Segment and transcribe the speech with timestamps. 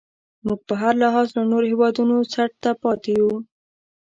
[0.45, 3.31] موږ په هر لحاظ له نورو هیوادونو څټ ته پاتې یو.